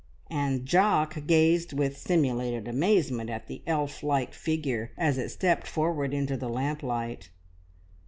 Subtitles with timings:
[0.31, 6.11] And Jock gazed with simulated amazement at the elf like figure as it stepped forward
[6.11, 7.29] into the lamplight.